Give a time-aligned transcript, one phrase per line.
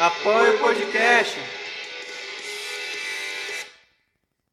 [0.00, 1.38] Apoie o podcast.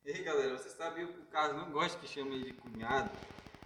[0.04, 3.10] E aí galera, você sabia que o Carlos não gosta que chame ele de cunhado?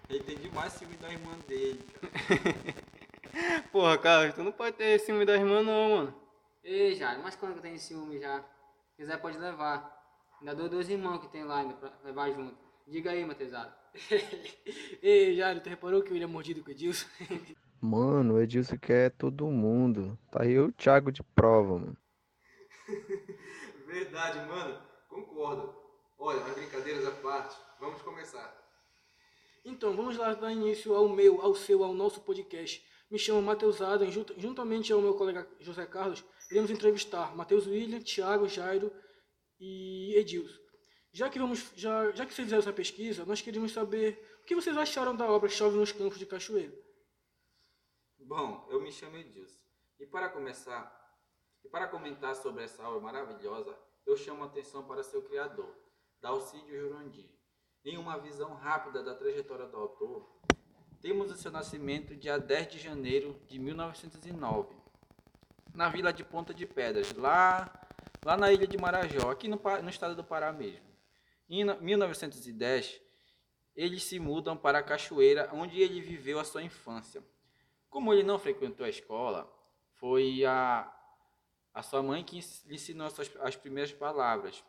[0.07, 3.64] Ele tem demais ciúme da irmã dele, cara.
[3.73, 6.21] Porra, Carlos, tu não pode ter ciúme da irmã não, mano.
[6.64, 8.43] Ei, Jairo, mas quando que eu tenho ciúme já?
[8.91, 10.00] Se quiser pode levar.
[10.39, 12.55] Ainda dou dois irmãos que tem lá ainda pra levar junto.
[12.88, 13.73] Diga aí, Matheusado.
[15.02, 17.07] Ei, Jairo, tu reparou que o William é mordido com o Edilson?
[17.82, 20.18] Mano, o Edilson quer todo mundo.
[20.32, 21.97] Tá aí o Thiago de prova, mano.
[23.87, 24.79] Verdade, mano.
[25.10, 25.75] Concordo.
[26.18, 28.56] Olha, as brincadeiras à parte, vamos começar.
[29.65, 32.83] Então, vamos lá dar início ao meu, ao seu, ao nosso podcast.
[33.09, 38.00] Me chamo Matheus Adam, junt- juntamente ao meu colega José Carlos, iremos entrevistar Matheus William,
[38.00, 38.92] Thiago, Jairo
[39.59, 40.59] e Edilson.
[41.11, 44.56] Já que, vamos, já, já que vocês fizeram essa pesquisa, nós queríamos saber o que
[44.56, 46.73] vocês acharam da obra Chove nos Campos de Cachoeira.
[48.31, 49.59] Bom, eu me chamo Edilson.
[50.00, 50.90] E para começar,
[51.66, 55.76] e para comentar sobre essa obra maravilhosa, eu chamo a atenção para seu criador,
[56.22, 57.30] Dalcídio Jurandir.
[57.84, 60.40] Em uma visão rápida da trajetória do autor,
[61.02, 64.78] temos o seu nascimento dia 10 de janeiro de 1909,
[65.76, 67.86] na vila de Ponta de Pedras, lá,
[68.23, 70.88] lá na ilha de Marajó, aqui no, no estado do Pará mesmo.
[71.50, 73.02] Em no- 1910,
[73.76, 77.22] eles se mudam para a Cachoeira, onde ele viveu a sua infância.
[77.92, 79.47] Como ele não frequentou a escola,
[79.95, 80.92] foi a,
[81.73, 84.64] a sua mãe que lhe ensinou as, as primeiras palavras.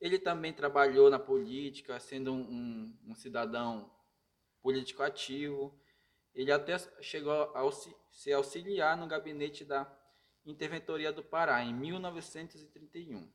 [0.00, 3.90] Ele também trabalhou na política, sendo um, um- um cidadão
[4.60, 5.80] político ativo.
[6.34, 7.62] Ele até chegou a
[8.10, 9.90] se auxiliar no gabinete da
[10.44, 13.32] Interventoria do Pará, em 1931.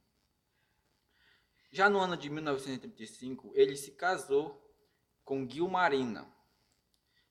[1.72, 4.62] Já no ano de 1935, ele se casou
[5.24, 6.28] com Guilmarina.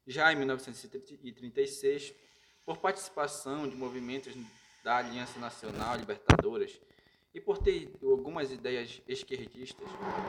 [0.07, 2.15] Já em 1936,
[2.65, 4.35] por participação de movimentos
[4.85, 6.81] da Aliança Nacional Libertadoras
[7.35, 9.89] e por ter algumas ideias esquerdistas,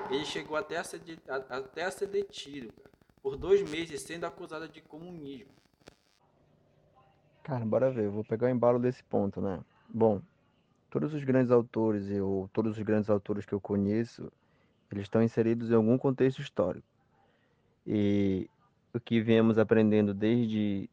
[0.09, 2.89] ele chegou até a ser, de- até a ser detido cara,
[3.21, 5.51] por dois meses sendo acusado de comunismo.
[7.43, 9.63] Cara, bora ver, eu vou pegar o embalo desse ponto, né?
[9.87, 10.21] Bom,
[10.89, 14.29] todos os grandes autores, ou todos os grandes autores que eu conheço,
[14.91, 16.87] eles estão inseridos em algum contexto histórico.
[17.85, 18.49] E
[18.99, 20.89] que viemos aprendendo desde,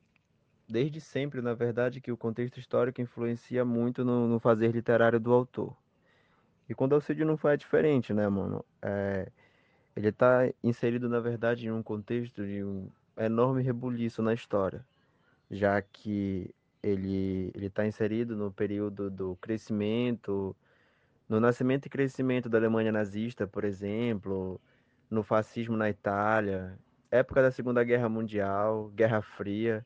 [0.68, 5.32] desde sempre, na verdade, que o contexto histórico influencia muito no, no fazer literário do
[5.32, 5.76] autor.
[6.68, 8.64] E com Dalcídio não foi diferente, né, mano?
[8.80, 9.30] É,
[9.96, 14.84] ele está inserido, na verdade, em um contexto de um enorme rebuliço na história
[15.50, 20.54] já que ele está inserido no período do crescimento,
[21.28, 24.60] no nascimento e crescimento da Alemanha nazista, por exemplo,
[25.10, 26.78] no fascismo na Itália,
[27.14, 29.84] época da Segunda Guerra Mundial, Guerra Fria.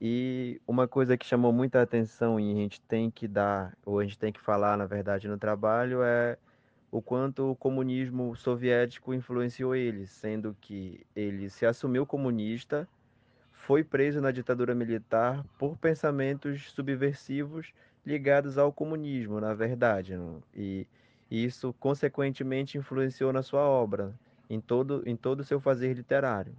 [0.00, 4.04] E uma coisa que chamou muita atenção e a gente tem que dar, ou a
[4.04, 6.36] gente tem que falar, na verdade, no trabalho é
[6.90, 12.88] o quanto o comunismo soviético influenciou ele, sendo que ele se assumiu comunista
[13.52, 17.72] foi preso na ditadura militar por pensamentos subversivos
[18.04, 20.12] ligados ao comunismo, na verdade.
[20.54, 20.86] E
[21.30, 24.12] isso, consequentemente, influenciou na sua obra,
[24.48, 26.56] em todo em todo o seu fazer literário.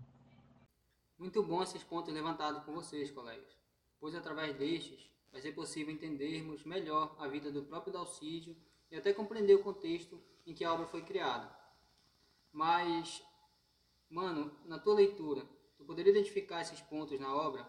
[1.17, 3.57] Muito bom esses pontos levantados por vocês, colegas,
[3.99, 8.55] pois através destes vai ser possível entendermos melhor a vida do próprio Dalcídio
[8.91, 11.53] e até compreender o contexto em que a obra foi criada.
[12.51, 13.21] Mas,
[14.09, 15.45] mano, na tua leitura,
[15.77, 17.67] tu poderia identificar esses pontos na obra?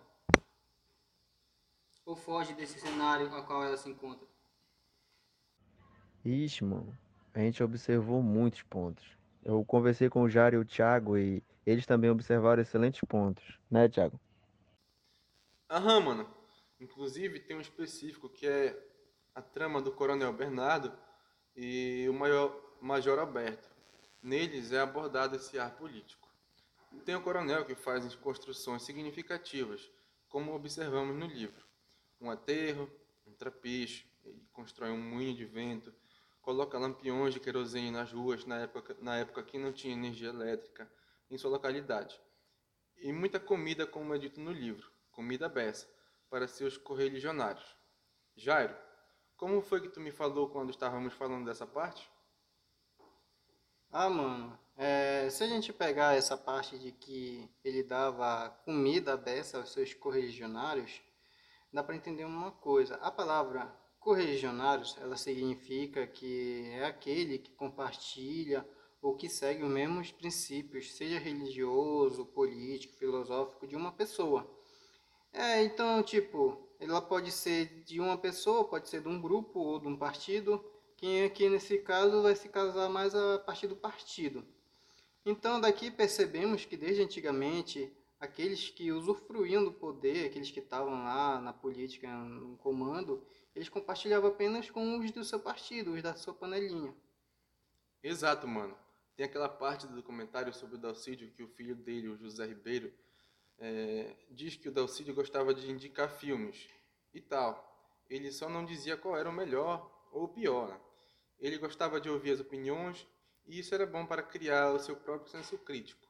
[2.04, 4.28] Ou foge desse cenário a qual ela se encontra?
[6.24, 6.96] Ixi, mano,
[7.34, 9.15] a gente observou muitos pontos.
[9.46, 13.88] Eu conversei com o Jário e o Thiago e eles também observaram excelentes pontos, né,
[13.88, 14.20] Thiago?
[15.70, 16.28] Aham, mano.
[16.80, 18.76] Inclusive tem um específico que é
[19.32, 20.92] a trama do Coronel Bernardo
[21.54, 23.70] e o maior, Major Alberto.
[24.20, 26.28] Neles é abordado esse ar político.
[27.04, 29.88] Tem o coronel que faz construções significativas,
[30.28, 31.64] como observamos no livro.
[32.20, 32.90] Um aterro,
[33.24, 35.94] um trapiche, ele constrói um moinho de vento,
[36.46, 40.88] coloca lampiões de querosene nas ruas na época, na época que não tinha energia elétrica
[41.28, 42.20] em sua localidade.
[42.98, 45.88] E muita comida, como é dito no livro, comida beça,
[46.30, 47.76] para seus correligionários.
[48.36, 48.76] Jairo,
[49.36, 52.08] como foi que tu me falou quando estávamos falando dessa parte?
[53.90, 59.58] Ah, mano, é, se a gente pegar essa parte de que ele dava comida beça
[59.58, 61.02] aos seus correligionários,
[61.72, 62.94] dá para entender uma coisa.
[62.98, 63.76] A palavra
[64.06, 68.64] correligionários, ela significa que é aquele que compartilha
[69.02, 74.48] ou que segue os mesmos princípios, seja religioso, político, filosófico, de uma pessoa.
[75.32, 79.80] É, então, tipo, ela pode ser de uma pessoa, pode ser de um grupo ou
[79.80, 80.64] de um partido.
[80.96, 84.44] Quem aqui nesse caso vai se casar mais a partir do partido.
[85.24, 91.40] Então daqui percebemos que desde antigamente aqueles que usufruíam do poder, aqueles que estavam lá
[91.40, 93.20] na política, no comando,
[93.56, 96.94] eles compartilhavam apenas com os do seu partido, os da sua panelinha.
[98.02, 98.76] Exato, mano.
[99.16, 102.92] Tem aquela parte do documentário sobre o Dalcídio que o filho dele, o José Ribeiro,
[103.58, 106.68] é, diz que o Dalcídio gostava de indicar filmes
[107.14, 107.64] e tal.
[108.10, 110.68] Ele só não dizia qual era o melhor ou o pior.
[110.68, 110.80] Né?
[111.40, 113.06] Ele gostava de ouvir as opiniões
[113.46, 116.06] e isso era bom para criar o seu próprio senso crítico.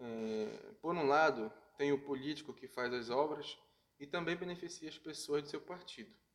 [0.00, 3.56] É, por um lado, tem o político que faz as obras
[4.00, 6.25] e também beneficia as pessoas de seu partido.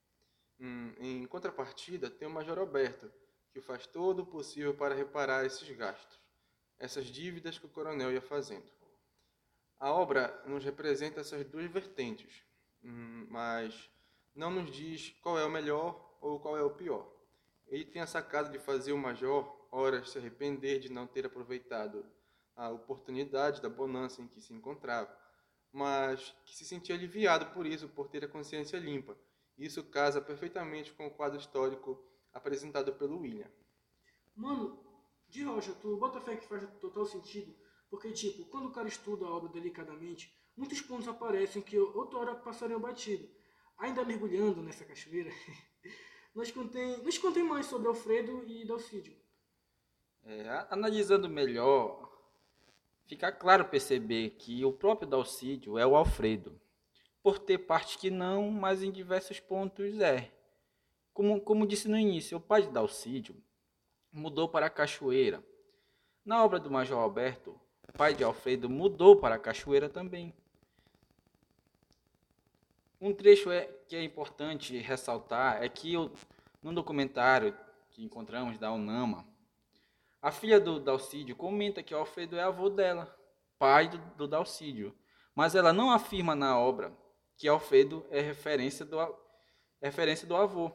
[0.63, 3.11] Hum, em contrapartida, tem o Major Alberto,
[3.51, 6.19] que faz todo o possível para reparar esses gastos,
[6.77, 8.71] essas dívidas que o coronel ia fazendo.
[9.79, 12.45] A obra nos representa essas duas vertentes,
[12.83, 13.89] hum, mas
[14.35, 17.11] não nos diz qual é o melhor ou qual é o pior.
[17.65, 22.05] Ele tem a sacada de fazer o major, horas, se arrepender de não ter aproveitado
[22.55, 25.11] a oportunidade da bonança em que se encontrava,
[25.71, 29.17] mas que se sentia aliviado por isso, por ter a consciência limpa.
[29.61, 32.03] Isso casa perfeitamente com o quadro histórico
[32.33, 33.47] apresentado pelo William.
[34.35, 34.83] Mano,
[35.29, 37.55] de rocha, tu bota fé que faz total sentido,
[37.87, 42.35] porque, tipo, quando o cara estuda a obra delicadamente, muitos pontos aparecem que outra hora
[42.35, 43.29] passariam batido.
[43.77, 45.29] Ainda mergulhando nessa cachoeira,
[46.33, 49.15] nos contém, nos contém mais sobre Alfredo e Dalcídio.
[50.23, 52.11] É, analisando melhor
[53.05, 56.59] fica claro perceber que o próprio Dalcídio é o Alfredo,
[57.23, 60.31] por ter parte que não, mas em diversos pontos é.
[61.13, 63.35] Como, como disse no início, o pai de Dalcídio
[64.11, 65.43] mudou para a Cachoeira.
[66.25, 70.33] Na obra do Major Alberto, o pai de Alfredo mudou para a Cachoeira também.
[72.99, 76.11] Um trecho é, que é importante ressaltar é que eu,
[76.61, 77.57] no documentário
[77.89, 79.25] que encontramos da UNAMA,
[80.21, 83.13] a filha do Dalcídio comenta que Alfredo é avô dela,
[83.57, 84.95] pai do, do Dalcídio,
[85.33, 86.95] mas ela não afirma na obra
[87.41, 88.97] que Alfredo é referência do,
[89.81, 90.71] referência do avô.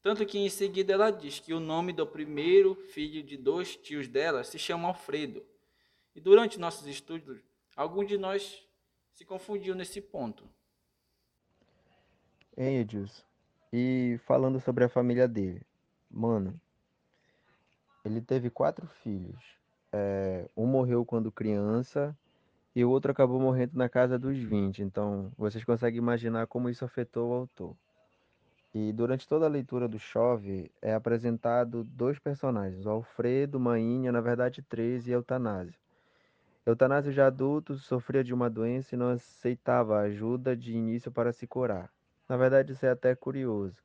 [0.00, 4.06] Tanto que em seguida ela diz que o nome do primeiro filho de dois tios
[4.06, 5.44] dela se chama Alfredo.
[6.14, 7.40] E durante nossos estudos,
[7.74, 8.64] algum de nós
[9.12, 10.48] se confundiu nesse ponto.
[12.56, 13.24] Hein, Edilson?
[13.72, 15.62] E falando sobre a família dele,
[16.08, 16.60] mano,
[18.04, 19.42] ele teve quatro filhos.
[19.92, 22.16] É, um morreu quando criança
[22.74, 24.82] e o outro acabou morrendo na casa dos 20.
[24.82, 27.76] Então, vocês conseguem imaginar como isso afetou o autor.
[28.74, 34.20] E durante toda a leitura do Chove é apresentado dois personagens, o Alfredo, Mainha, na
[34.20, 35.78] verdade três, e Eutanásio.
[36.66, 41.46] Eutanásio já adulto sofria de uma doença e não aceitava ajuda de início para se
[41.46, 41.90] curar.
[42.28, 43.84] Na verdade isso é até curioso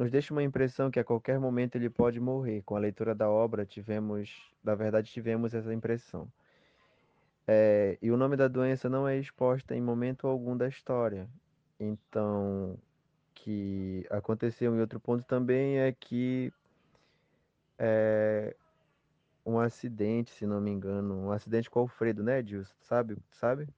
[0.00, 2.62] nos deixa uma impressão que a qualquer momento ele pode morrer.
[2.62, 6.26] Com a leitura da obra, tivemos, na verdade, tivemos essa impressão.
[7.52, 11.28] É, e o nome da doença não é exposta em momento algum da história.
[11.80, 12.78] Então,
[13.34, 16.52] que aconteceu em outro ponto também é que
[17.76, 18.54] é,
[19.44, 22.72] um acidente, se não me engano, um acidente com o Alfredo, né, Edilson?
[22.82, 23.18] Sabe?
[23.32, 23.68] Sabe?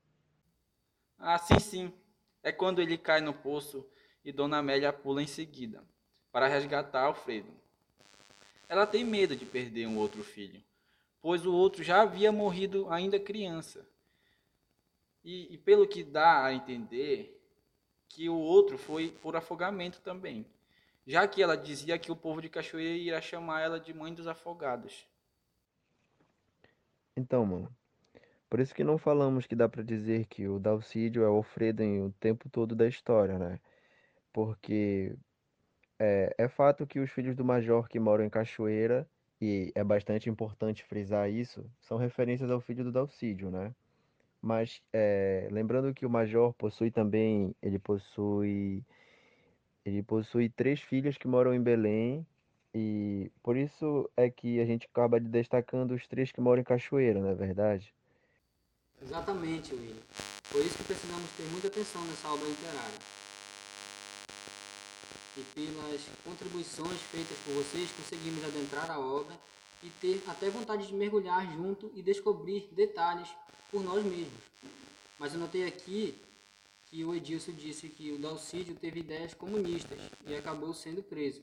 [1.19, 1.93] Ah, sim, sim.
[2.43, 3.89] É quando ele cai no poço
[4.23, 5.83] e Dona Amélia pula em seguida
[6.31, 7.51] para resgatar Alfredo.
[8.69, 10.63] Ela tem medo de perder um outro filho,
[11.23, 13.89] pois o outro já havia morrido ainda criança.
[15.25, 17.41] E, e pelo que dá a entender,
[18.09, 20.45] que o outro foi por afogamento também,
[21.07, 24.27] já que ela dizia que o povo de Cachoeira iria chamar ela de mãe dos
[24.27, 25.07] afogados.
[27.17, 27.75] Então, mano,
[28.51, 31.83] por isso que não falamos que dá para dizer que o Dalcídio é o Alfredo
[31.83, 33.61] em o tempo todo da história, né?
[34.33, 35.17] Porque
[35.99, 39.09] é, é fato que os filhos do Major que moram em Cachoeira,
[39.43, 43.75] e é bastante importante frisar isso, são referências ao filho do Dalcídio, né?
[44.41, 48.85] Mas é, lembrando que o Major possui também, ele possui,
[49.85, 52.25] ele possui três filhas que moram em Belém,
[52.73, 57.21] e por isso é que a gente acaba destacando os três que moram em Cachoeira,
[57.21, 57.93] não é verdade?
[59.03, 59.97] Exatamente, William.
[60.53, 63.23] Por isso que precisamos ter muita atenção nessa obra literária
[65.37, 69.39] e pelas contribuições feitas por vocês, conseguimos adentrar a obra
[69.83, 73.29] e ter até vontade de mergulhar junto e descobrir detalhes
[73.71, 74.41] por nós mesmos.
[75.19, 76.15] Mas eu notei aqui
[76.87, 81.43] que o Edilson disse que o Dalcídio teve ideias comunistas e acabou sendo preso.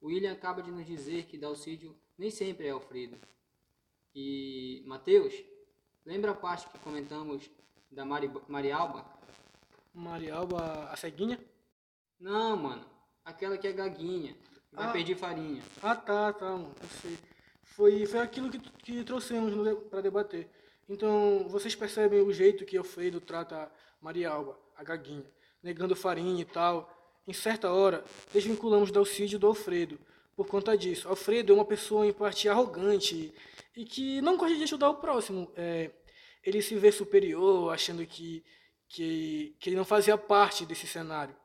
[0.00, 3.16] O William acaba de nos dizer que Dalcídio nem sempre é Alfredo.
[4.14, 5.34] E Mateus,
[6.04, 7.48] lembra a parte que comentamos
[7.90, 9.06] da Mari, Marialba?
[9.94, 11.38] Marialba, a ceguinha?
[12.18, 12.97] Não, mano.
[13.28, 14.34] Aquela que é gaguinha.
[14.72, 14.90] Vai Ah.
[14.90, 15.62] pedir farinha.
[15.82, 16.74] Ah, tá, tá, mano.
[16.80, 17.18] Eu sei.
[17.62, 19.52] Foi, foi aquilo que, que trouxemos
[19.90, 20.48] pra debater.
[20.88, 23.70] Então, vocês percebem o jeito que Alfredo trata
[24.00, 25.26] Maria Alba, a gaguinha,
[25.62, 26.90] negando farinha e tal.
[27.26, 29.98] Em certa hora, desvinculamos Dalcídio do Alfredo.
[30.34, 33.34] Por conta disso, Alfredo é uma pessoa em parte arrogante
[33.76, 35.52] e que não gosta de ajudar o próximo.
[35.54, 35.90] É,
[36.42, 38.42] ele se vê superior, achando que,
[38.88, 41.36] que, que ele não fazia parte desse cenário.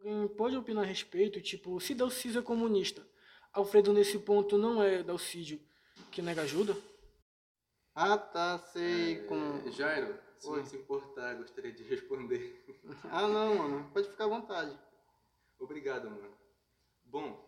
[0.00, 3.06] Alguém pode opinar a respeito, tipo, se Dalcídio é comunista,
[3.52, 5.60] Alfredo nesse ponto não é Dalcídio
[6.10, 6.74] que nega ajuda?
[7.94, 9.68] Ah, tá, sei como.
[9.68, 10.58] É, Jairo, Oi.
[10.58, 12.64] não se importar, gostaria de responder.
[13.10, 13.90] Ah, não, mano.
[13.92, 14.78] Pode ficar à vontade.
[15.58, 16.34] Obrigado, mano.
[17.04, 17.46] Bom,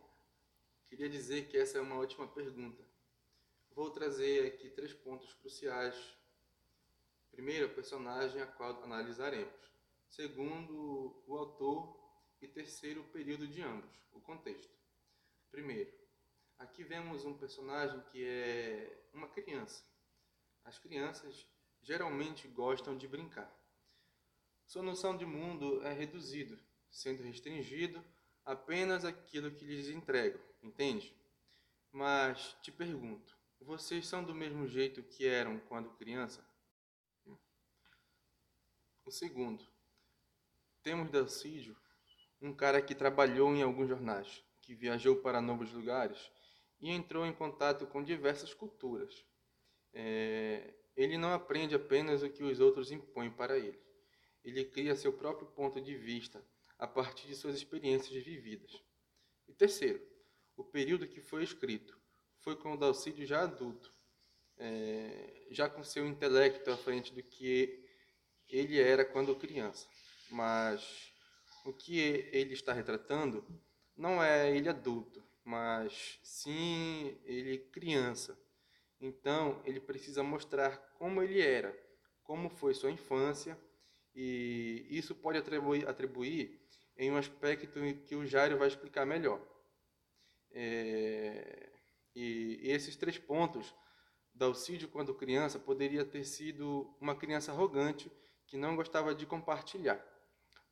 [0.91, 2.85] queria dizer que essa é uma ótima pergunta.
[3.75, 5.97] Vou trazer aqui três pontos cruciais.
[7.31, 9.55] Primeiro, a personagem a qual analisaremos.
[10.11, 12.02] Segundo, o autor.
[12.43, 14.77] E terceiro, período de ambos, o contexto.
[15.49, 15.93] Primeiro,
[16.59, 19.85] aqui vemos um personagem que é uma criança.
[20.65, 21.47] As crianças
[21.81, 23.49] geralmente gostam de brincar.
[24.67, 26.59] Sua noção de mundo é reduzido,
[26.91, 28.05] sendo restringido
[28.45, 31.17] apenas aquilo que lhes entregam, entende?
[31.93, 36.45] Mas te pergunto, vocês são do mesmo jeito que eram quando criança?
[39.05, 39.65] O segundo,
[40.83, 41.77] temos Dalcídio,
[42.43, 46.31] um cara que trabalhou em alguns jornais, que viajou para novos lugares
[46.81, 49.25] e entrou em contato com diversas culturas.
[49.93, 53.81] É, ele não aprende apenas o que os outros impõem para ele.
[54.45, 56.45] Ele cria seu próprio ponto de vista
[56.79, 58.83] a partir de suas experiências vividas.
[59.47, 60.05] E terceiro,
[60.57, 61.97] o período que foi escrito
[62.41, 63.95] foi com o Dalcídio já adulto,
[64.59, 67.87] é, já com seu intelecto à frente do que
[68.49, 69.87] ele era quando criança.
[70.31, 71.12] Mas
[71.65, 71.99] o que
[72.33, 73.45] ele está retratando
[73.97, 78.39] não é ele adulto, mas sim ele criança.
[79.01, 81.77] Então, ele precisa mostrar como ele era,
[82.23, 83.59] como foi sua infância,
[84.15, 86.61] e isso pode atribuir, atribuir
[86.97, 89.41] em um aspecto que o Jairo vai explicar melhor.
[90.53, 91.71] É,
[92.15, 93.75] e, e esses três pontos,
[94.35, 98.11] Dalcídio, quando criança, poderia ter sido uma criança arrogante
[98.47, 100.12] que não gostava de compartilhar.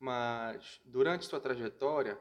[0.01, 2.19] Mas, durante sua trajetória,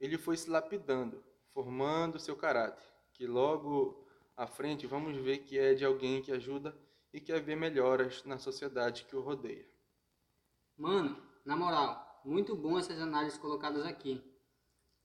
[0.00, 1.22] ele foi se lapidando,
[1.52, 6.74] formando seu caráter, que logo à frente vamos ver que é de alguém que ajuda
[7.12, 9.68] e quer ver melhoras na sociedade que o rodeia.
[10.78, 14.24] Mano, na moral, muito bom essas análises colocadas aqui.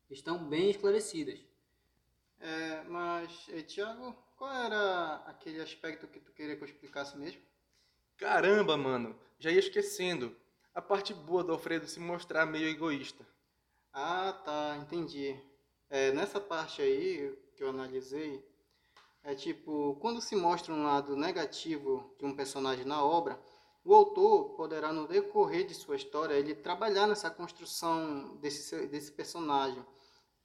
[0.10, 1.38] Estão bem esclarecidas.
[2.39, 7.41] É, mas, Tiago, qual era aquele aspecto que tu queria que eu explicasse mesmo?
[8.15, 10.34] Caramba, mano, já ia esquecendo.
[10.75, 13.25] A parte boa do Alfredo se mostrar meio egoísta.
[13.94, 15.34] Ah, tá, entendi.
[15.89, 18.46] É, nessa parte aí que eu analisei,
[19.24, 23.39] é tipo, quando se mostra um lado negativo de um personagem na obra,
[23.86, 29.82] o autor poderá, no decorrer de sua história, ele trabalhar nessa construção desse, desse personagem,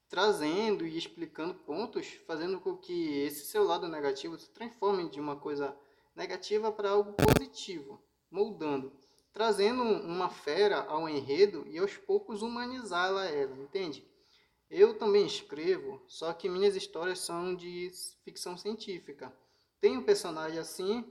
[0.08, 5.34] trazendo e explicando pontos, fazendo com que esse seu lado negativo se transforme de uma
[5.34, 5.76] coisa
[6.14, 8.99] negativa para algo positivo, moldando,
[9.32, 14.06] trazendo uma fera ao enredo e aos poucos humanizá-la ela, entende?
[14.68, 17.90] Eu também escrevo, só que minhas histórias são de
[18.24, 19.34] ficção científica.
[19.80, 21.04] Tem um personagem assim,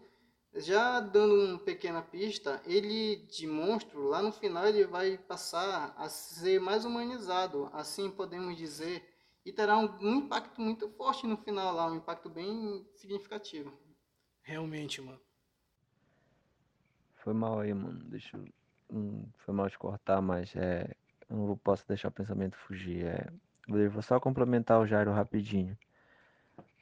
[0.54, 6.08] já dando uma pequena pista, ele de monstro, lá no final ele vai passar a
[6.08, 9.04] ser mais humanizado, assim podemos dizer,
[9.46, 13.78] e terá um, um impacto muito forte no final lá, um impacto bem significativo.
[14.42, 15.20] Realmente, mano.
[17.20, 18.00] Foi mal aí, mano.
[18.06, 18.46] Deixa eu.
[18.92, 20.90] Não foi mal te cortar, mas é.
[21.30, 23.06] Eu não posso deixar o pensamento fugir.
[23.06, 23.28] É.
[23.68, 25.78] Eu vou só complementar o Jairo rapidinho.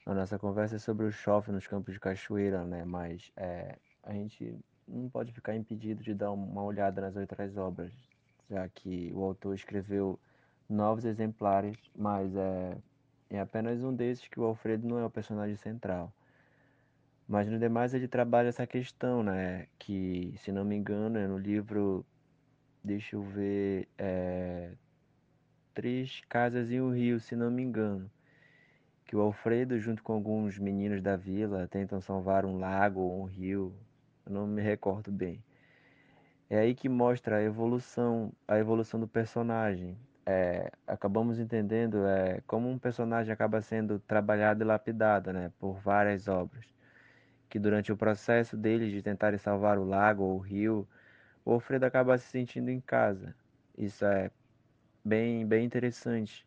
[0.06, 2.82] A nossa conversa é sobre o chofre nos campos de cachoeira, né?
[2.84, 7.92] Mas é, a gente não pode ficar impedido de dar uma olhada nas outras obras,
[8.48, 10.18] já que o autor escreveu
[10.66, 12.78] novos exemplares, mas é,
[13.28, 16.10] é apenas um desses que o Alfredo não é o personagem central.
[17.28, 19.66] Mas no demais ele trabalha essa questão, né?
[19.78, 22.04] Que, se não me engano, é no livro,
[22.82, 24.72] deixa eu ver, é,
[25.74, 28.10] Três Casas e um Rio, se não me engano.
[29.04, 33.24] Que o Alfredo, junto com alguns meninos da vila, tentam salvar um lago ou um
[33.26, 33.74] rio,
[34.26, 35.42] eu não me recordo bem.
[36.50, 39.98] É aí que mostra a evolução, a evolução do personagem.
[40.26, 45.52] É, acabamos entendendo é, como um personagem acaba sendo trabalhado e lapidado, né?
[45.58, 46.77] Por várias obras
[47.48, 50.86] que durante o processo deles de tentarem salvar o lago ou o rio,
[51.44, 53.34] o Alfredo acaba se sentindo em casa.
[53.76, 54.30] Isso é
[55.04, 56.46] bem, bem interessante.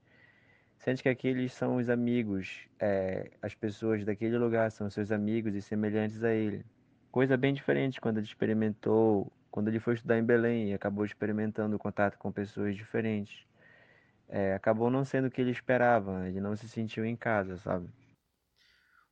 [0.78, 5.62] Sente que aqueles são os amigos, é, as pessoas daquele lugar são seus amigos e
[5.62, 6.66] semelhantes a ele.
[7.12, 11.76] Coisa bem diferente quando ele experimentou, quando ele foi estudar em Belém e acabou experimentando
[11.76, 13.46] o contato com pessoas diferentes.
[14.30, 17.90] É, acabou não sendo o que ele esperava, ele não se sentiu em casa, sabe?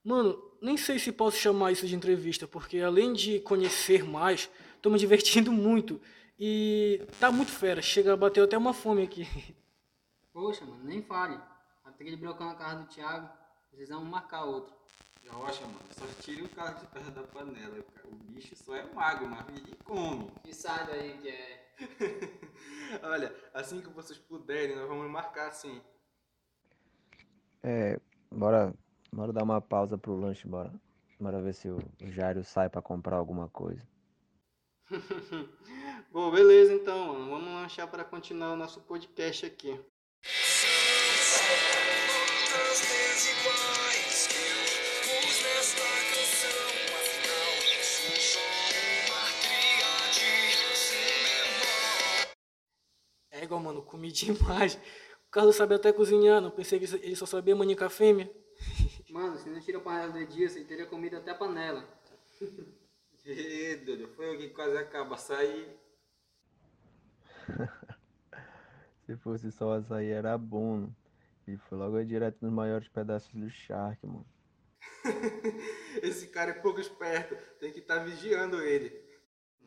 [0.03, 4.49] Mano, nem sei se posso chamar isso de entrevista, porque além de conhecer mais,
[4.81, 6.01] tô me divertindo muito.
[6.39, 9.27] E tá muito fera, chega a bater até uma fome aqui.
[10.31, 11.37] Poxa, mano, nem fale.
[11.83, 13.29] Aquele brocão na casa do Thiago,
[13.69, 14.73] precisamos marcar outro.
[15.27, 17.83] Rocha, mano, só tire o carro de perto da panela.
[17.93, 18.07] cara.
[18.07, 20.31] O bicho só é mago, mas ele come.
[20.45, 21.71] E sai daí que é.
[23.03, 25.81] Olha, assim que vocês puderem, nós vamos marcar assim.
[27.61, 27.99] É,
[28.31, 28.73] bora,
[29.11, 30.73] bora dar uma pausa pro lanche, bora.
[31.19, 33.85] Bora ver se o, Jairo sai pra comprar alguma coisa.
[36.11, 37.29] Bom, beleza então, mano.
[37.29, 39.77] Vamos lanchar para continuar o nosso podcast aqui.
[53.31, 54.75] É igual, mano, comi demais.
[55.27, 58.31] O Carlos sabe até cozinhar, não pensei que ele só sabia manicar fêmea.
[59.09, 61.83] Mano, se não tira a panela do Edilson, ele teria comido até a panela.
[63.25, 65.77] Ê, doido, foi eu que quase acaba sair.
[69.05, 70.81] Se fosse só açaí era bom.
[70.81, 70.89] né?
[71.47, 74.25] Ele foi logo direto nos maiores pedaços do Shark, mano.
[76.03, 78.93] Esse cara é pouco esperto, tem que estar vigiando ele.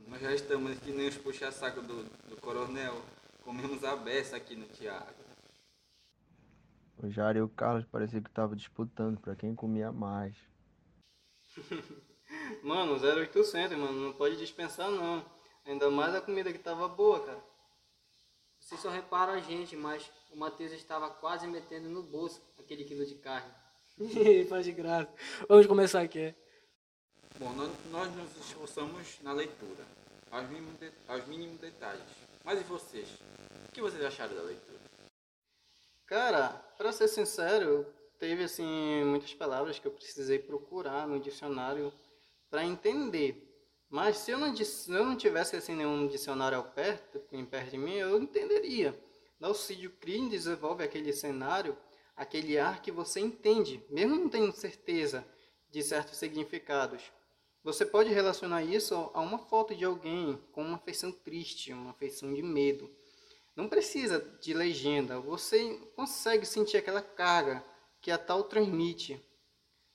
[0.07, 3.03] Nós já estamos que nem os puxa-saco do, do coronel.
[3.43, 5.22] Comemos a beça aqui no Thiago.
[7.03, 10.37] O Jairo e o Carlos parecia que estavam disputando pra quem comia mais.
[12.63, 15.25] Mano, 0800, mano, não pode dispensar não.
[15.67, 17.45] Ainda mais a comida que tava boa, cara.
[18.59, 23.05] Vocês só reparam a gente, mas o Matheus estava quase metendo no bolso aquele quilo
[23.05, 23.53] de carne.
[24.49, 25.13] Faz de graça.
[25.49, 26.35] Vamos começar aqui.
[27.39, 29.85] Bom, nós, nós nos esforçamos na leitura,
[30.31, 32.03] aos mínimos, de- aos mínimos detalhes.
[32.45, 33.09] Mas e vocês?
[33.69, 34.79] O que vocês acharam da leitura?
[36.13, 37.87] Cara, pra ser sincero,
[38.19, 41.91] teve assim muitas palavras que eu precisei procurar no dicionário
[42.51, 43.51] para entender.
[43.89, 47.79] Mas se eu não, se eu não tivesse assim nenhum dicionário ao perto, perto de
[47.79, 48.95] mim, eu entenderia.
[49.41, 51.79] Dalcídio Crin desenvolve aquele cenário,
[52.15, 55.27] aquele ar que você entende, mesmo não tendo certeza
[55.71, 57.11] de certos significados.
[57.65, 62.35] Você pode relacionar isso a uma foto de alguém com uma feição triste, uma feição
[62.35, 62.95] de medo.
[63.55, 67.63] Não precisa de legenda, você consegue sentir aquela carga
[68.01, 69.23] que a tal transmite.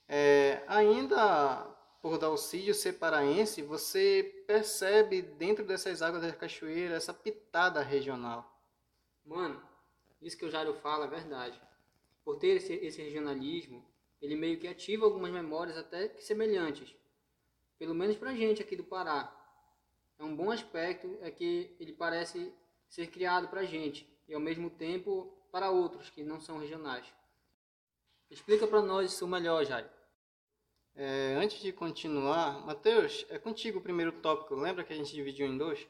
[0.06, 7.82] É, ainda por Dalcídio ser paraense, você percebe dentro dessas águas da cachoeira essa pitada
[7.82, 8.58] regional.
[9.24, 9.60] Mano,
[10.22, 11.60] isso que o Jairo fala é verdade.
[12.24, 13.84] Por ter esse, esse regionalismo,
[14.22, 16.94] ele meio que ativa algumas memórias até que semelhantes.
[17.78, 19.34] Pelo menos pra gente aqui do Pará.
[20.18, 22.52] É um bom aspecto é que ele parece
[22.88, 27.06] ser criado pra gente e ao mesmo tempo para outros que não são regionais.
[28.30, 29.88] Explica pra nós isso melhor, Jairo.
[30.94, 34.54] É, antes de continuar, Matheus, é contigo o primeiro tópico.
[34.54, 35.86] Lembra que a gente dividiu em dois?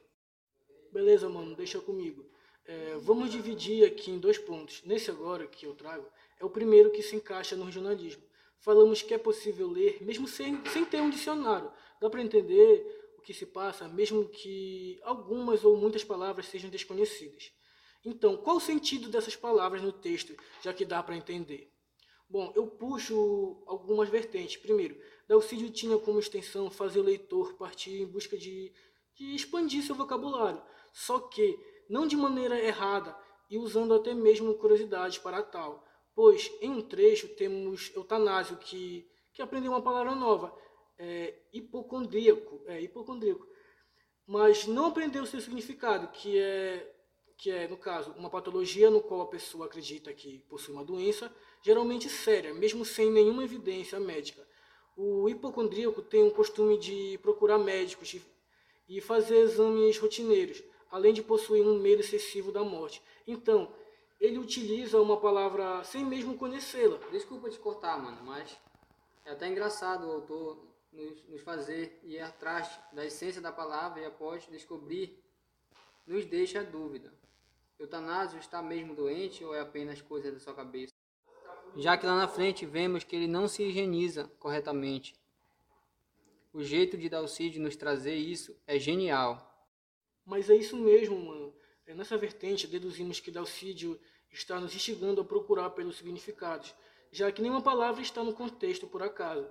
[0.93, 2.31] Beleza, mano, deixa comigo.
[2.65, 4.83] É, vamos dividir aqui em dois pontos.
[4.85, 6.07] Nesse agora que eu trago,
[6.39, 8.23] é o primeiro que se encaixa no regionalismo.
[8.61, 11.73] Falamos que é possível ler, mesmo sem, sem ter um dicionário.
[12.01, 12.98] Dá para entender
[13.29, 17.53] que se passa, mesmo que algumas ou muitas palavras sejam desconhecidas.
[18.03, 21.71] Então, qual o sentido dessas palavras no texto, já que dá para entender?
[22.27, 24.57] Bom, eu puxo algumas vertentes.
[24.57, 28.73] Primeiro, Dalcídio tinha como extensão fazer o leitor partir em busca de,
[29.15, 30.63] de expandir seu vocabulário,
[30.95, 31.55] só que
[31.87, 33.15] não de maneira errada
[33.51, 35.85] e usando até mesmo curiosidades para tal.
[36.15, 40.51] Pois em um trecho temos Eutanásio, que, que aprendeu uma palavra nova,
[40.99, 43.47] é, hipocondríaco, é, hipocondríaco,
[44.27, 46.95] mas não aprendeu seu significado, que é
[47.39, 51.33] que é, no caso, uma patologia no qual a pessoa acredita que possui uma doença,
[51.63, 54.45] geralmente séria, mesmo sem nenhuma evidência médica.
[54.97, 58.17] O hipocondríaco tem o costume de procurar médicos
[58.89, 63.01] e fazer exames rotineiros, além de possuir um medo excessivo da morte.
[63.25, 63.73] Então,
[64.21, 66.99] ele utiliza uma palavra sem mesmo conhecê-la.
[67.13, 68.59] Desculpa te cortar, mano, mas
[69.25, 70.59] é até engraçado o autor
[70.93, 75.23] nos, nos fazer ir atrás da essência da palavra e após descobrir,
[76.07, 77.13] nos deixa a dúvida.
[77.79, 80.93] Eutanásio está mesmo doente ou é apenas coisa da sua cabeça?
[81.77, 85.15] Já que lá na frente vemos que ele não se higieniza corretamente.
[86.53, 89.45] O jeito de Dalcídio nos trazer isso é genial.
[90.25, 91.55] Mas é isso mesmo, mano.
[91.87, 93.99] É, nessa vertente, deduzimos que Dalcídio
[94.31, 96.75] está nos instigando a procurar pelos significados,
[97.11, 99.49] já que nenhuma palavra está no contexto por acaso.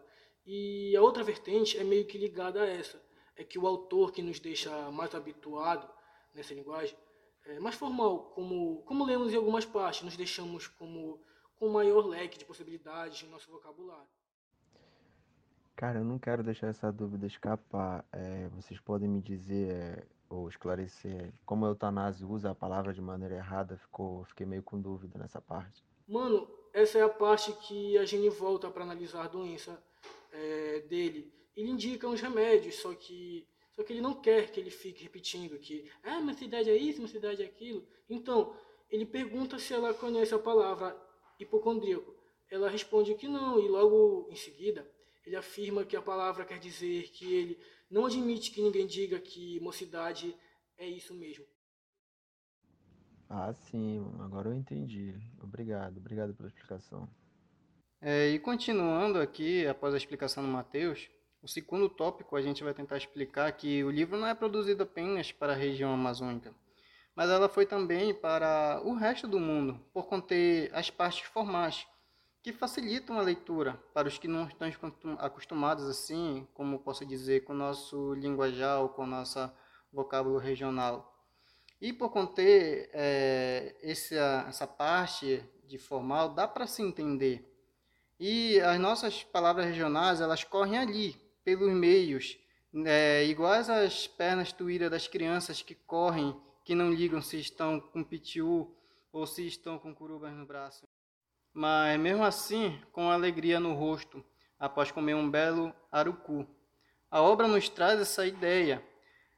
[0.49, 2.97] E a outra vertente é meio que ligada a essa,
[3.35, 5.85] é que o autor que nos deixa mais habituado
[6.33, 6.97] nessa linguagem
[7.45, 11.19] é mais formal, como, como lemos em algumas partes, nos deixamos como
[11.57, 14.07] com maior leque de possibilidades em nosso vocabulário.
[15.75, 18.05] Cara, eu não quero deixar essa dúvida escapar.
[18.11, 23.01] É, vocês podem me dizer é, ou esclarecer como a eutanásia usa a palavra de
[23.01, 23.77] maneira errada?
[23.77, 25.83] Ficou, fiquei meio com dúvida nessa parte.
[26.07, 29.81] Mano, essa é a parte que a gente volta para analisar a doença
[30.31, 31.31] é, dele.
[31.55, 35.59] Ele indica uns remédios, só que só que ele não quer que ele fique repetindo
[35.59, 37.87] que ah, minha cidade é isso, minha cidade é aquilo.
[38.09, 38.55] Então,
[38.89, 40.99] ele pergunta se ela conhece a palavra
[41.39, 42.15] hipocondríaco.
[42.49, 44.89] Ela responde que não, e logo em seguida
[45.23, 47.59] ele afirma que a palavra quer dizer que ele
[47.91, 50.35] não admite que ninguém diga que mocidade
[50.77, 51.45] é isso mesmo.
[53.29, 55.13] Ah, sim, agora eu entendi.
[55.39, 57.07] Obrigado, obrigado pela explicação.
[57.99, 61.09] É, e continuando aqui, após a explicação do Mateus,
[61.41, 65.31] o segundo tópico a gente vai tentar explicar que o livro não é produzido apenas
[65.31, 66.53] para a região amazônica,
[67.15, 71.87] mas ela foi também para o resto do mundo, por conter as partes formais,
[72.43, 74.71] que facilitam a leitura para os que não estão
[75.17, 79.39] acostumados assim, como posso dizer, com o nosso linguajar ou com o nosso
[79.91, 81.13] vocábulo regional.
[81.81, 87.56] E por conter é, essa, essa parte de formal, dá para se entender.
[88.19, 92.37] E as nossas palavras regionais, elas correm ali, pelos meios,
[92.85, 98.03] é, iguais às pernas tuíras das crianças que correm, que não ligam se estão com
[98.03, 98.75] pitiu
[99.11, 100.87] ou se estão com curubas no braço.
[101.53, 104.23] Mas mesmo assim, com alegria no rosto,
[104.59, 106.45] após comer um belo arucu.
[107.09, 108.83] A obra nos traz essa ideia.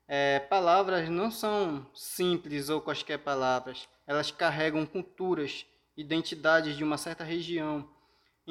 [0.08, 7.24] É, palavras não são simples ou quaisquer palavras, elas carregam culturas, identidades de uma certa
[7.24, 7.88] região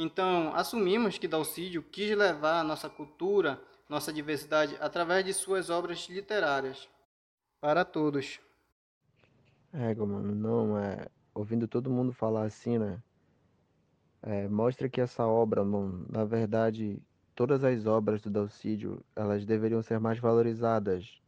[0.01, 6.89] então, assumimos que Dalcídio quis levar nossa cultura, nossa diversidade, através de suas obras literárias.
[7.61, 8.39] Para todos.
[9.73, 11.09] É, mano, não, é.
[11.35, 13.03] Ouvindo todo mundo falar assim, né?
[14.23, 17.03] É, mostra que essa obra, mano, na verdade,
[17.35, 21.21] todas as obras do Dalcídio, elas deveriam ser mais valorizadas.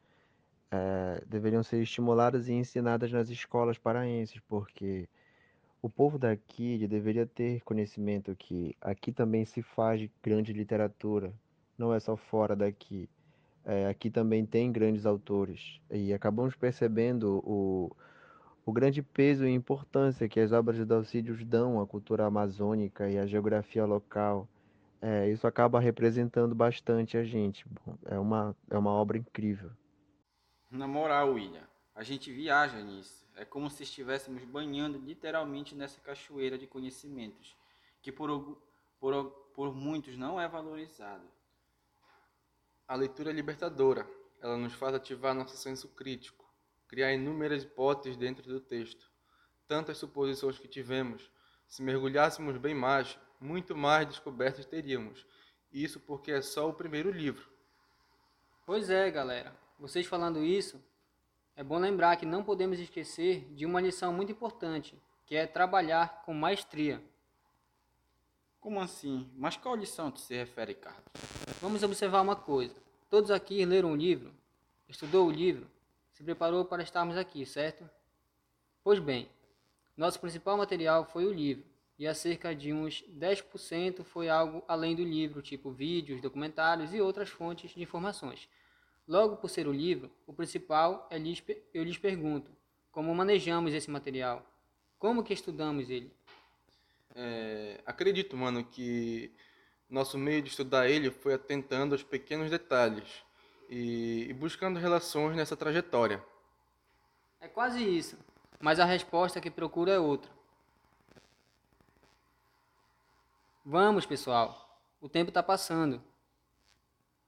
[0.70, 5.08] É, deveriam ser estimuladas e ensinadas nas escolas paraenses, porque
[5.82, 11.32] o povo daqui deveria ter conhecimento que aqui também se faz grande literatura,
[11.76, 13.08] não é só fora daqui.
[13.64, 17.94] É, aqui também tem grandes autores e acabamos percebendo o,
[18.64, 23.18] o grande peso e importância que as obras de Dalcídios dão à cultura amazônica e
[23.18, 24.48] à geografia local.
[25.02, 27.66] É, isso acaba representando bastante a gente.
[27.68, 29.70] Bom, é, uma, é uma obra incrível.
[30.70, 33.26] Na moral, William, a gente viaja nisso.
[33.40, 37.56] É como se estivéssemos banhando literalmente nessa cachoeira de conhecimentos,
[38.02, 38.60] que por,
[38.98, 41.26] por, por muitos não é valorizado.
[42.86, 44.06] A leitura é libertadora.
[44.42, 46.44] Ela nos faz ativar nosso senso crítico,
[46.86, 49.10] criar inúmeras hipóteses dentro do texto.
[49.66, 51.30] Tantas suposições que tivemos,
[51.66, 55.24] se mergulhássemos bem mais, muito mais descobertas teríamos.
[55.72, 57.50] Isso porque é só o primeiro livro.
[58.66, 59.56] Pois é, galera.
[59.78, 60.78] Vocês falando isso,
[61.56, 66.22] é bom lembrar que não podemos esquecer de uma lição muito importante, que é trabalhar
[66.24, 67.02] com maestria.
[68.60, 69.30] Como assim?
[69.36, 71.04] Mas qual lição tu se refere, Carlos?
[71.60, 72.74] Vamos observar uma coisa.
[73.08, 74.32] Todos aqui leram o livro,
[74.88, 75.66] estudou o livro,
[76.12, 77.88] se preparou para estarmos aqui, certo?
[78.82, 79.28] Pois bem,
[79.96, 81.64] nosso principal material foi o livro,
[81.98, 87.00] e a cerca de uns 10% foi algo além do livro, tipo vídeos, documentários e
[87.00, 88.48] outras fontes de informações.
[89.10, 91.42] Logo por ser o livro, o principal é lhes,
[91.74, 92.48] eu lhes pergunto,
[92.92, 94.46] como manejamos esse material?
[95.00, 96.14] Como que estudamos ele?
[97.16, 99.34] É, acredito, mano, que
[99.88, 103.24] nosso meio de estudar ele foi atentando aos pequenos detalhes
[103.68, 106.24] e, e buscando relações nessa trajetória.
[107.40, 108.16] É quase isso,
[108.60, 110.30] mas a resposta que procuro é outra.
[113.64, 116.00] Vamos, pessoal, o tempo está passando.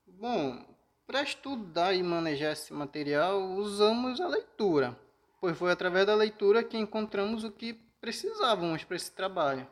[0.07, 0.72] Bom,
[1.07, 4.99] para estudar e manejar esse material, usamos a leitura,
[5.41, 9.67] pois foi através da leitura que encontramos o que precisávamos para esse trabalho.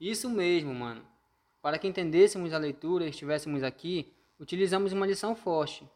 [0.00, 1.02] Isso mesmo, mano.
[1.60, 5.88] Para que entendêssemos a leitura e estivéssemos aqui, utilizamos uma lição forte.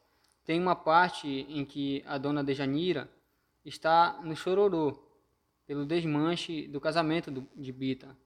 [0.44, 3.10] Tem uma parte em que a dona Dejanira
[3.64, 4.96] está no chororô,
[5.66, 8.16] pelo desmanche do casamento de Bita.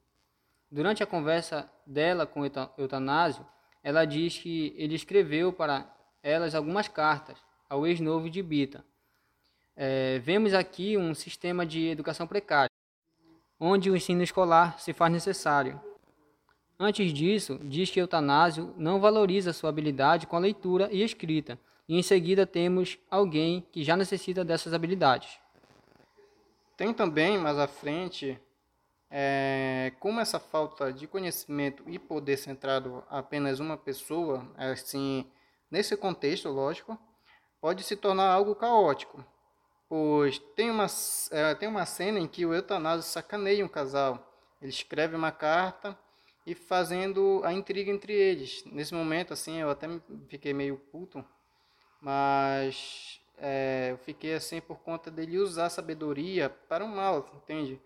[0.70, 2.44] Durante a conversa dela com
[2.76, 3.46] Eutanásio,
[3.82, 5.90] ela diz que ele escreveu para
[6.22, 8.84] elas algumas cartas ao ex-novo de Bita.
[9.76, 12.70] é, vemos aqui um sistema de educação precária,
[13.58, 15.80] onde o ensino escolar se faz necessário.
[16.78, 21.98] Antes disso, diz que Eutanásio não valoriza sua habilidade com a leitura e escrita, e
[21.98, 25.38] em seguida temos alguém que já necessita dessas habilidades.
[26.76, 28.38] Tem também, mais à frente,
[29.10, 35.26] é, como essa falta de conhecimento e poder centrado apenas uma pessoa, assim,
[35.70, 36.98] nesse contexto, lógico,
[37.60, 39.24] pode se tornar algo caótico.
[39.88, 40.86] Pois tem uma,
[41.30, 44.26] é, tem uma cena em que o Eutanásio sacaneia um casal.
[44.60, 45.98] Ele escreve uma carta
[46.46, 48.64] e fazendo a intriga entre eles.
[48.66, 49.88] Nesse momento, assim, eu até
[50.28, 51.24] fiquei meio puto,
[52.00, 57.80] mas é, eu fiquei assim por conta dele usar sabedoria para o mal, entende?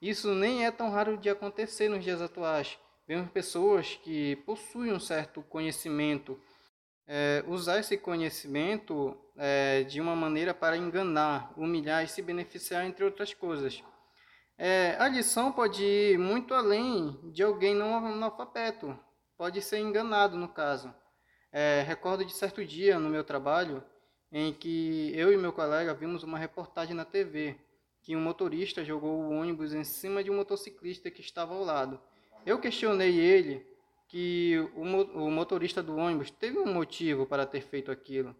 [0.00, 2.78] Isso nem é tão raro de acontecer nos dias atuais.
[3.06, 6.40] Vemos pessoas que possuem um certo conhecimento,
[7.12, 13.04] é, usar esse conhecimento é, de uma maneira para enganar, humilhar e se beneficiar, entre
[13.04, 13.82] outras coisas.
[14.56, 18.96] É, a lição pode ir muito além de alguém não analfabeto,
[19.36, 20.94] pode ser enganado no caso.
[21.50, 23.82] É, recordo de certo dia no meu trabalho
[24.30, 27.58] em que eu e meu colega vimos uma reportagem na TV
[28.02, 32.00] que um motorista jogou o ônibus em cima de um motociclista que estava ao lado.
[32.46, 33.66] Eu questionei ele
[34.10, 38.34] que o, o motorista do ônibus teve um motivo para ter feito aquilo.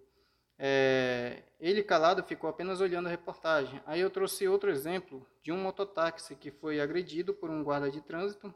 [0.58, 3.80] É, ele calado ficou apenas olhando a reportagem.
[3.86, 8.00] Aí eu trouxe outro exemplo de um mototáxi que foi agredido por um guarda de
[8.00, 8.52] trânsito.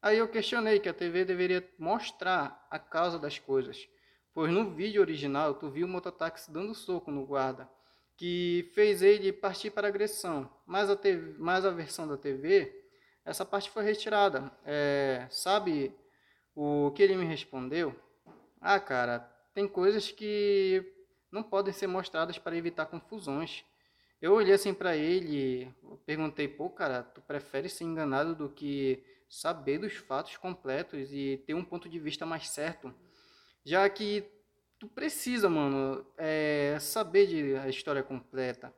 [0.00, 3.88] Aí eu questionei que a TV deveria mostrar a causa das coisas,
[4.32, 7.68] pois no vídeo original tu viu o mototáxi dando soco no guarda
[8.16, 10.48] que fez ele partir para agressão.
[10.64, 12.72] Mas a, TV, mas a versão da TV,
[13.24, 14.52] essa parte foi retirada.
[14.64, 15.92] É, sabe
[16.54, 17.94] o que ele me respondeu?
[18.60, 19.20] Ah, cara,
[19.52, 20.84] tem coisas que
[21.30, 23.64] não podem ser mostradas para evitar confusões.
[24.22, 25.74] Eu olhei assim para ele,
[26.06, 31.54] perguntei, pô, cara, tu prefere ser enganado do que saber dos fatos completos e ter
[31.54, 32.94] um ponto de vista mais certo?
[33.64, 34.24] Já que
[34.78, 38.74] tu precisa, mano, é, saber de a história completa.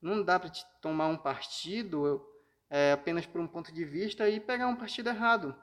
[0.00, 2.24] Não dá para te tomar um partido
[2.70, 5.54] é, apenas por um ponto de vista e pegar um partido errado.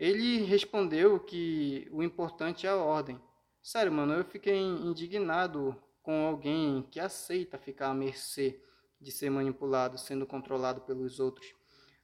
[0.00, 3.20] Ele respondeu que o importante é a ordem.
[3.62, 8.58] Sério, mano, eu fiquei indignado com alguém que aceita ficar à mercê
[8.98, 11.54] de ser manipulado, sendo controlado pelos outros.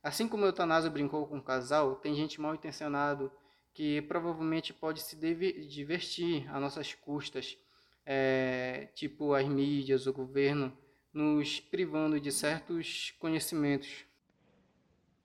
[0.02, 3.32] Assim como o Eutanásia brincou com o casal, tem gente mal intencionado
[3.72, 7.56] que provavelmente pode se divertir a nossas custas,
[8.04, 10.70] é, tipo as mídias, o governo,
[11.14, 14.04] nos privando de certos conhecimentos.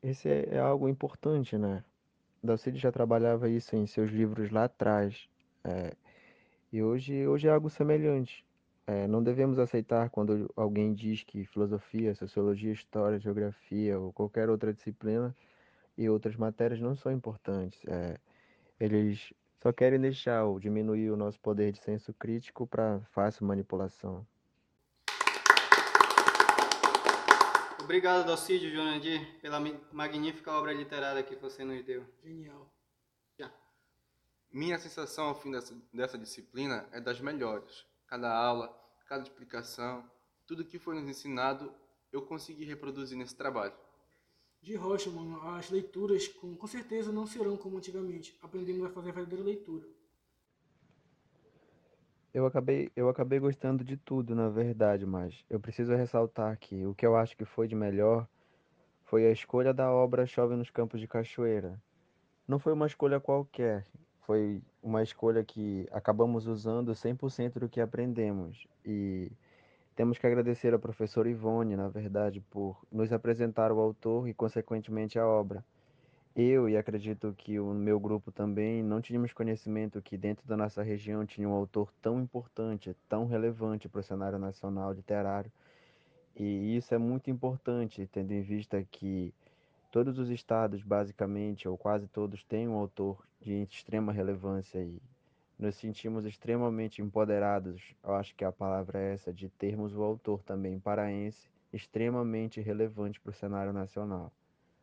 [0.01, 1.83] Esse é, é algo importante, né?
[2.43, 5.29] Dalcide já trabalhava isso em seus livros lá atrás.
[5.63, 5.95] É,
[6.71, 8.45] e hoje, hoje é algo semelhante.
[8.87, 14.73] É, não devemos aceitar quando alguém diz que filosofia, sociologia, história, geografia ou qualquer outra
[14.73, 15.35] disciplina
[15.97, 17.79] e outras matérias não são importantes.
[17.87, 18.17] É,
[18.79, 24.25] eles só querem deixar ou diminuir o nosso poder de senso crítico para fácil manipulação.
[27.83, 29.59] Obrigado, Dalcídio Jonandir, pela
[29.91, 32.05] magnífica obra literária que você nos deu.
[32.23, 32.71] Genial.
[34.53, 37.85] Minha sensação ao fim dessa, dessa disciplina é das melhores.
[38.05, 38.67] Cada aula,
[39.07, 40.03] cada explicação,
[40.45, 41.73] tudo que foi nos ensinado,
[42.11, 43.73] eu consegui reproduzir nesse trabalho.
[44.61, 48.37] De rocha, mano, as leituras com, com certeza não serão como antigamente.
[48.41, 49.87] Aprendemos a fazer a verdadeira leitura.
[52.33, 56.95] Eu acabei, eu acabei gostando de tudo, na verdade, mas eu preciso ressaltar que o
[56.95, 58.25] que eu acho que foi de melhor
[59.03, 61.77] foi a escolha da obra Chove nos Campos de Cachoeira.
[62.47, 63.85] Não foi uma escolha qualquer,
[64.21, 68.65] foi uma escolha que acabamos usando 100% do que aprendemos.
[68.85, 69.29] E
[69.93, 75.19] temos que agradecer ao professor Ivone, na verdade, por nos apresentar o autor e, consequentemente,
[75.19, 75.65] a obra.
[76.35, 80.81] Eu, e acredito que o meu grupo também, não tínhamos conhecimento que dentro da nossa
[80.81, 85.51] região tinha um autor tão importante, tão relevante para o cenário nacional literário.
[86.35, 89.33] E isso é muito importante, tendo em vista que
[89.91, 95.01] todos os estados, basicamente, ou quase todos, têm um autor de extrema relevância e
[95.59, 100.41] nos sentimos extremamente empoderados, eu acho que a palavra é essa, de termos o autor
[100.43, 104.31] também paraense extremamente relevante para o cenário nacional.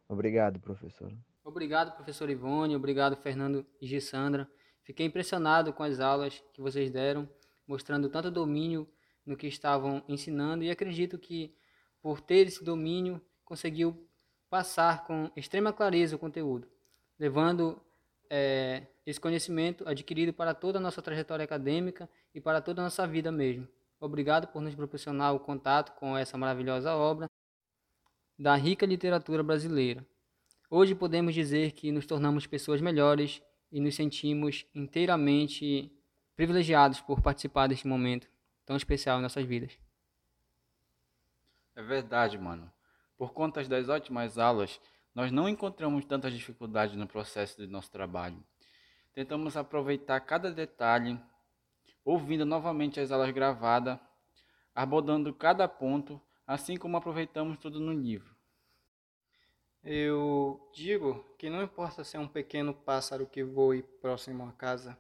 [0.09, 1.13] Obrigado, professor.
[1.49, 4.47] Obrigado, professor Ivone, obrigado, Fernando e Gissandra.
[4.83, 7.27] Fiquei impressionado com as aulas que vocês deram,
[7.67, 8.87] mostrando tanto domínio
[9.25, 11.57] no que estavam ensinando e acredito que,
[12.03, 14.07] por ter esse domínio, conseguiu
[14.51, 16.69] passar com extrema clareza o conteúdo,
[17.19, 17.81] levando
[18.29, 23.07] é, esse conhecimento adquirido para toda a nossa trajetória acadêmica e para toda a nossa
[23.07, 23.67] vida mesmo.
[23.99, 27.27] Obrigado por nos proporcionar o contato com essa maravilhosa obra
[28.39, 30.07] da rica literatura brasileira.
[30.71, 35.91] Hoje podemos dizer que nos tornamos pessoas melhores e nos sentimos inteiramente
[36.37, 38.29] privilegiados por participar deste momento
[38.67, 39.79] tão especial em nossas vidas.
[41.75, 42.71] É verdade, mano.
[43.17, 44.79] Por conta das ótimas aulas,
[45.15, 48.45] nós não encontramos tantas dificuldades no processo do nosso trabalho.
[49.15, 51.19] Tentamos aproveitar cada detalhe,
[52.05, 53.99] ouvindo novamente as aulas gravadas,
[54.75, 58.38] abordando cada ponto, assim como aproveitamos tudo no livro.
[59.83, 64.99] Eu digo que não importa ser um pequeno pássaro que voe próximo à casa,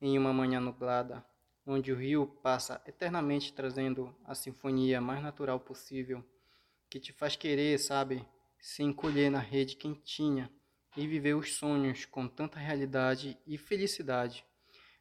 [0.00, 1.24] em uma manhã nublada,
[1.66, 6.24] onde o rio passa eternamente trazendo a sinfonia mais natural possível,
[6.88, 8.26] que te faz querer, sabe,
[8.58, 10.50] se encolher na rede quentinha
[10.96, 14.44] e viver os sonhos com tanta realidade e felicidade.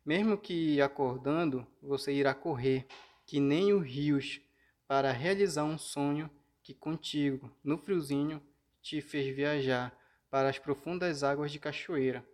[0.06, 2.86] Mesmo que acordando, você irá correr,
[3.26, 4.42] que nem os rios,
[4.88, 6.30] para realizar um sonho
[6.62, 8.42] que contigo, no friozinho,
[8.82, 9.98] te fez viajar
[10.30, 12.26] para as profundas águas de cachoeira.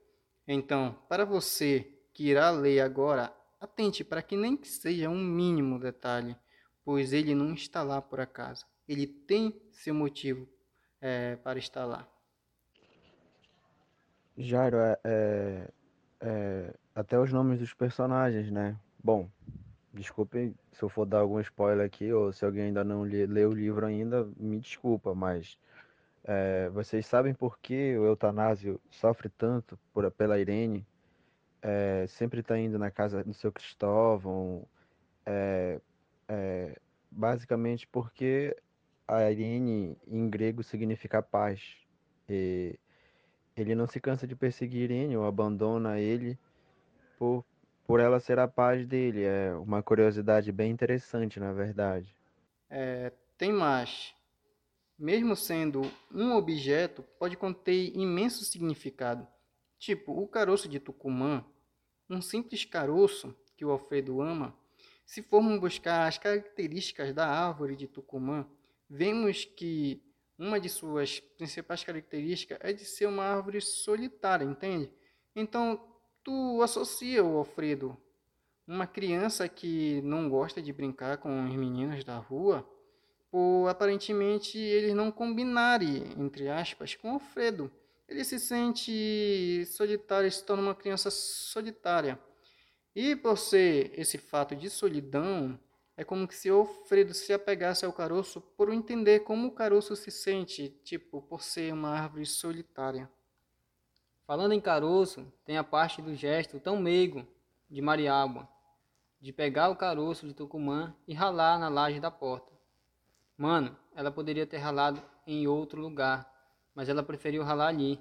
[0.47, 5.79] Então, para você que irá ler agora, atente para que nem que seja um mínimo
[5.79, 6.35] detalhe,
[6.83, 8.65] pois ele não está lá por acaso.
[8.87, 10.47] Ele tem seu motivo
[11.01, 12.07] é, para estar lá.
[14.37, 15.71] Jairo, é, é,
[16.21, 18.77] é, até os nomes dos personagens, né?
[19.03, 19.29] Bom,
[19.93, 23.45] desculpem se eu for dar algum spoiler aqui, ou se alguém ainda não lê, lê
[23.45, 25.57] o livro ainda, me desculpa, mas
[26.25, 30.85] é, vocês sabem por que o Eutanásio sofre tanto por, pela Irene?
[31.61, 34.67] É, sempre está indo na casa do seu Cristóvão,
[35.25, 35.79] é,
[37.09, 38.55] basicamente porque
[39.07, 41.77] a Irene em grego significa paz.
[42.27, 42.77] E
[43.55, 46.37] ele não se cansa de perseguir Irene ou abandona ele
[47.17, 47.45] por,
[47.85, 49.23] por ela ser a paz dele.
[49.23, 52.13] É uma curiosidade bem interessante, na verdade.
[52.69, 54.13] É, tem mais.
[54.97, 55.81] Mesmo sendo
[56.11, 59.27] um objeto, pode conter imenso significado.
[59.77, 61.45] Tipo, o caroço de Tucumã,
[62.09, 64.57] um simples caroço que o Alfredo ama.
[65.05, 68.47] Se formos buscar as características da árvore de Tucumã,
[68.89, 70.01] vemos que
[70.37, 74.91] uma de suas principais características é de ser uma árvore solitária, entende?
[75.35, 75.79] Então,
[76.23, 77.97] tu associa o Alfredo,
[78.67, 82.67] uma criança que não gosta de brincar com os meninos da rua,
[83.35, 87.69] por aparentemente eles não combinarem, entre aspas, com Alfredo.
[88.07, 92.17] Ele se sente solitário, se torna uma criança solitária.
[92.95, 95.59] E por ser esse fato de solidão,
[95.97, 100.69] é como se Alfredo se apegasse ao caroço por entender como o caroço se sente,
[100.85, 103.11] tipo, por ser uma árvore solitária.
[104.25, 107.27] Falando em caroço, tem a parte do gesto tão meigo
[107.69, 108.47] de Mariágua,
[109.19, 112.54] de pegar o caroço de Tucumã e ralar na laje da porta.
[113.37, 116.25] Mano, ela poderia ter ralado em outro lugar,
[116.73, 117.99] mas ela preferiu ralar ali.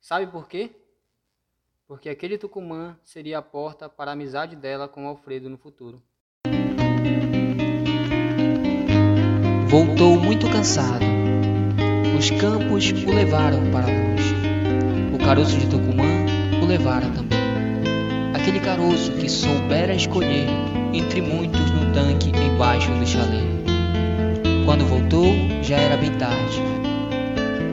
[0.00, 0.70] Sabe por quê?
[1.86, 6.00] Porque aquele Tucumã seria a porta para a amizade dela com Alfredo no futuro.
[9.68, 11.04] Voltou muito cansado.
[12.16, 14.34] Os campos o levaram para longe.
[15.12, 16.04] O caroço de Tucumã
[16.62, 17.40] o levara também.
[18.32, 20.46] Aquele caroço que soubera escolher
[20.92, 23.71] entre muitos no tanque embaixo do chalé.
[24.64, 26.62] Quando voltou, já era bem tarde.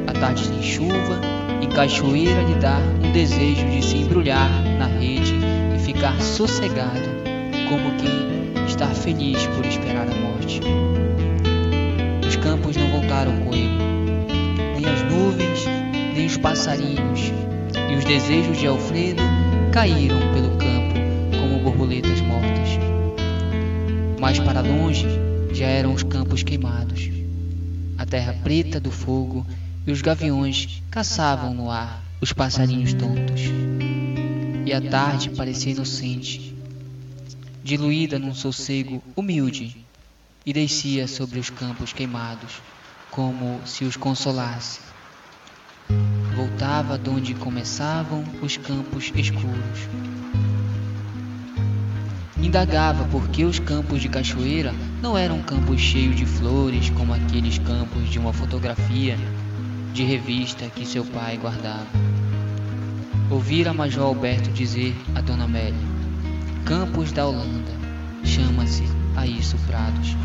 [0.08, 1.21] A tarde sem chuva
[1.62, 5.36] e cachoeira lhe dá um desejo de se embrulhar na rede
[5.75, 7.10] e ficar sossegado,
[7.69, 10.62] como quem está feliz por esperar a morte
[12.49, 13.78] campos não voltaram com ele,
[14.75, 15.65] nem as nuvens,
[16.15, 17.32] nem os passarinhos,
[17.89, 19.21] e os desejos de Alfredo
[19.71, 22.80] caíram pelo campo como borboletas mortas.
[24.19, 25.08] Mais para longe
[25.51, 27.09] já eram os campos queimados,
[27.97, 29.45] a terra preta do fogo
[29.85, 33.41] e os gaviões caçavam no ar os passarinhos tontos.
[34.65, 36.56] E a tarde parecia inocente,
[37.63, 39.75] diluída num sossego humilde
[40.45, 42.62] e descia sobre os campos queimados,
[43.10, 44.79] como se os consolasse.
[46.35, 49.87] Voltava de onde começavam os campos escuros.
[52.41, 57.58] Indagava por que os campos de cachoeira não eram campos cheios de flores como aqueles
[57.58, 59.17] campos de uma fotografia
[59.93, 61.87] de revista que seu pai guardava.
[63.29, 65.79] Ouvira Major Alberto dizer a Dona Amélia:
[66.65, 67.71] Campos da Holanda,
[68.23, 68.83] chama-se
[69.15, 70.15] a isso prados.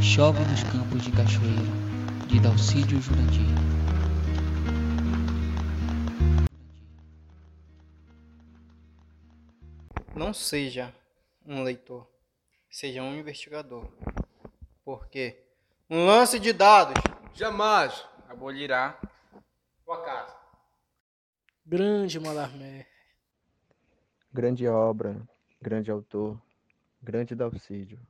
[0.00, 1.72] Chove nos campos de cachoeira,
[2.28, 3.75] de Dalcídio Jurandir.
[10.16, 10.92] Não seja
[11.44, 12.10] um leitor,
[12.70, 13.86] seja um investigador.
[14.84, 15.44] Porque
[15.88, 16.94] um lance de dados
[17.36, 18.08] Jamais.
[18.30, 18.98] Abolirá
[19.86, 20.34] o acaso.
[21.66, 22.86] Grande Malarmé.
[24.32, 25.20] Grande obra,
[25.60, 26.40] grande autor,
[27.02, 28.00] grande Dalcídio.